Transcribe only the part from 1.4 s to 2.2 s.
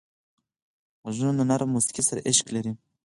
نرمه موسیقۍ